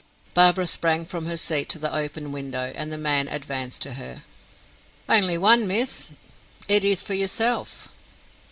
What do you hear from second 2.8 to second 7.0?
the man advanced to her. "Only one miss. It